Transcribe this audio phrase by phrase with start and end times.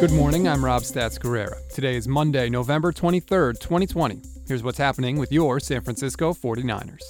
[0.00, 1.58] Good morning, I'm Rob Stats Guerrera.
[1.68, 4.22] Today is Monday, November 23rd, 2020.
[4.48, 7.02] Here's what's happening with your San Francisco 49ers.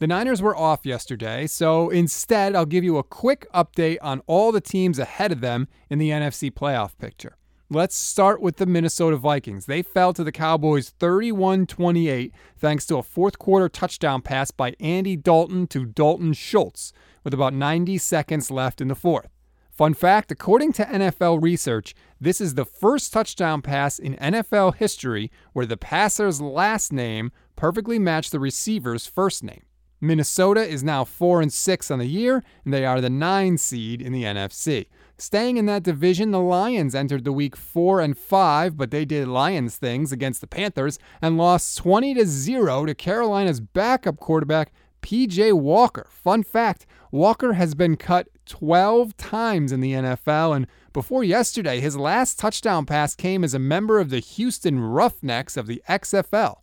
[0.00, 4.52] The Niners were off yesterday, so instead, I'll give you a quick update on all
[4.52, 7.38] the teams ahead of them in the NFC playoff picture.
[7.70, 9.64] Let's start with the Minnesota Vikings.
[9.64, 14.74] They fell to the Cowboys 31 28 thanks to a fourth quarter touchdown pass by
[14.78, 16.92] Andy Dalton to Dalton Schultz
[17.24, 19.30] with about 90 seconds left in the fourth.
[19.80, 25.30] Fun fact according to NFL research, this is the first touchdown pass in NFL history
[25.54, 29.62] where the passer's last name perfectly matched the receiver's first name.
[29.98, 34.02] Minnesota is now 4 and 6 on the year, and they are the 9 seed
[34.02, 34.84] in the NFC.
[35.16, 39.28] Staying in that division, the Lions entered the week 4 and 5, but they did
[39.28, 45.52] Lions things against the Panthers and lost 20 to 0 to Carolina's backup quarterback PJ
[45.52, 46.06] Walker.
[46.10, 51.96] Fun fact, Walker has been cut 12 times in the NFL and before yesterday, his
[51.96, 56.58] last touchdown pass came as a member of the Houston Roughnecks of the XFL.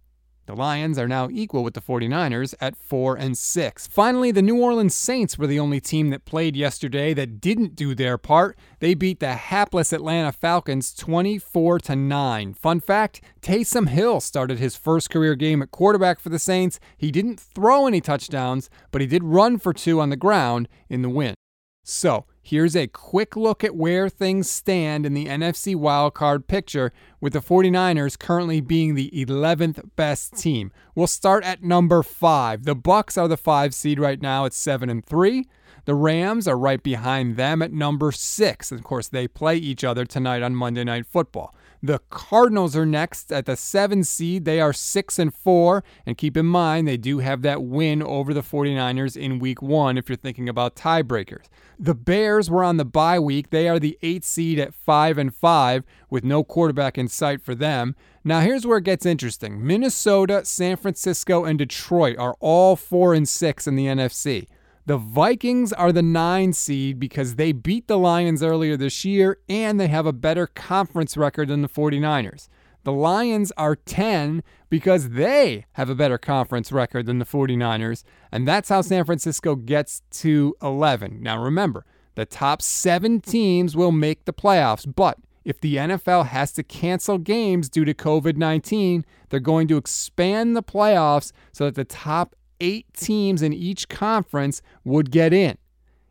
[0.48, 3.88] The Lions are now equal with the 49ers at 4 and 6.
[3.88, 7.94] Finally, the New Orleans Saints were the only team that played yesterday that didn't do
[7.94, 8.58] their part.
[8.80, 12.53] They beat the hapless Atlanta Falcons 24 to 9.
[12.53, 16.80] Fun fact, Taysom Hill started his first career game at quarterback for the Saints.
[16.95, 21.02] He didn't throw any touchdowns, but he did run for 2 on the ground in
[21.02, 21.36] the win.
[21.84, 27.34] So, here's a quick look at where things stand in the NFC wildcard picture, with
[27.34, 30.72] the 49ers currently being the 11th best team.
[30.95, 32.64] We'll start at number 5.
[32.64, 35.45] The Bucks are the 5 seed right now at 7 and 3.
[35.84, 38.72] The Rams are right behind them at number 6.
[38.72, 41.53] Of course, they play each other tonight on Monday Night Football.
[41.83, 44.45] The Cardinals are next at the 7 seed.
[44.45, 48.34] They are 6 and 4 and keep in mind they do have that win over
[48.34, 51.45] the 49ers in week 1 if you're thinking about tiebreakers.
[51.78, 53.52] The Bears were on the bye week.
[53.52, 57.53] They are the eight seed at 5 and 5 with no quarterback in sight for
[57.53, 57.95] them.
[58.23, 59.66] Now here's where it gets interesting.
[59.66, 64.47] Minnesota, San Francisco and Detroit are all 4 and 6 in the NFC.
[64.88, 69.78] The Vikings are the nine seed because they beat the Lions earlier this year and
[69.78, 72.48] they have a better conference record than the 49ers.
[72.86, 78.47] The Lions are 10 because they have a better conference record than the 49ers, and
[78.47, 81.22] that's how San Francisco gets to 11.
[81.22, 86.53] Now remember, the top seven teams will make the playoffs, but if the NFL has
[86.53, 91.76] to cancel games due to COVID 19, they're going to expand the playoffs so that
[91.76, 95.57] the top eight teams in each conference would get in.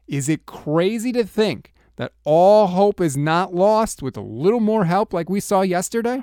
[0.07, 4.85] Is it crazy to think that all hope is not lost with a little more
[4.85, 6.23] help like we saw yesterday?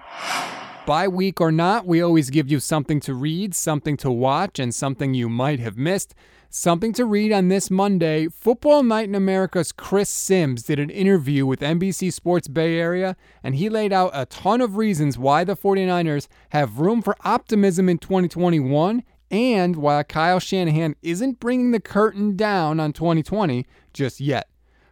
[0.85, 4.75] Bye week or not, we always give you something to read, something to watch, and
[4.75, 6.13] something you might have missed.
[6.49, 8.27] Something to read on this Monday.
[8.27, 13.55] Football Night in America's Chris Sims did an interview with NBC Sports Bay Area, and
[13.55, 17.97] he laid out a ton of reasons why the 49ers have room for optimism in
[17.97, 24.47] 2021 and why Kyle Shanahan isn't bringing the curtain down on 2020 just yet.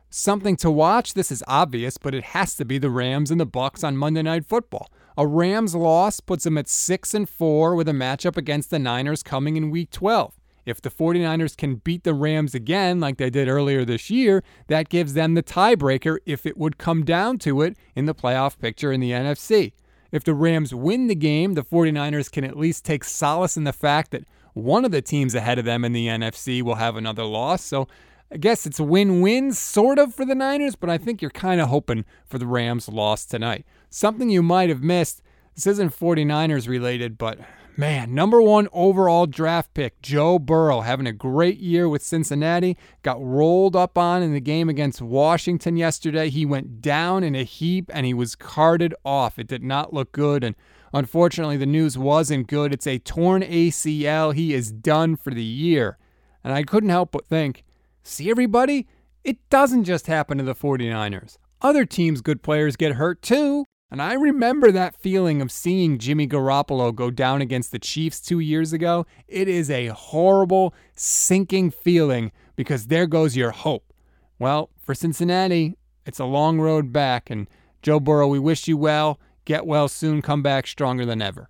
[0.09, 3.46] Something to watch, this is obvious, but it has to be the Rams and the
[3.46, 4.91] Bucks on Monday Night Football.
[5.16, 9.22] A Rams loss puts them at 6 and 4 with a matchup against the Niners
[9.22, 10.34] coming in week 12.
[10.66, 14.90] If the 49ers can beat the Rams again like they did earlier this year, that
[14.90, 18.91] gives them the tiebreaker if it would come down to it in the playoff picture
[18.91, 19.73] in the NFC.
[20.12, 23.74] If the Rams win the game, the 49ers can at least take solace in the
[23.74, 27.24] fact that one of the teams ahead of them in the NFC will have another
[27.24, 27.64] loss.
[27.64, 27.88] So
[28.32, 31.32] I guess it's a win win, sort of, for the Niners, but I think you're
[31.32, 33.66] kind of hoping for the Rams' loss tonight.
[33.90, 35.22] Something you might have missed
[35.56, 37.40] this isn't 49ers related, but
[37.78, 43.24] man, number one overall draft pick, Joe Burrow, having a great year with Cincinnati, got
[43.24, 46.30] rolled up on in the game against Washington yesterday.
[46.30, 49.40] He went down in a heap and he was carted off.
[49.40, 50.44] It did not look good.
[50.44, 50.56] And
[50.94, 52.74] unfortunately, the news wasn't good.
[52.74, 54.34] It's a torn ACL.
[54.34, 55.98] He is done for the year.
[56.44, 57.64] And I couldn't help but think,
[58.03, 58.88] see, everybody,
[59.24, 61.38] it doesn't just happen to the 49ers.
[61.62, 63.66] Other teams' good players get hurt too.
[63.91, 68.40] And I remember that feeling of seeing Jimmy Garoppolo go down against the Chiefs two
[68.40, 69.05] years ago.
[69.28, 73.93] It is a horrible, sinking feeling because there goes your hope.
[74.40, 77.29] Well, for Cincinnati, it's a long road back.
[77.29, 77.49] And
[77.82, 79.20] Joe Burrow, we wish you well.
[79.43, 80.22] Get well soon.
[80.22, 81.49] Come back stronger than ever.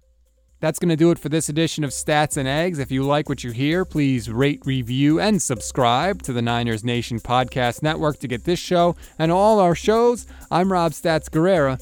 [0.61, 2.77] That's going to do it for this edition of Stats and Eggs.
[2.77, 7.19] If you like what you hear, please rate, review, and subscribe to the Niners Nation
[7.19, 10.27] Podcast Network to get this show and all our shows.
[10.51, 11.81] I'm Rob Stats Guerrera.